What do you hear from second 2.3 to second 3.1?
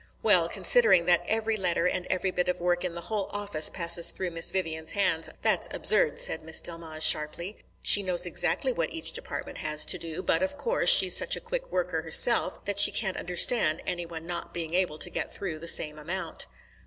bit of work in the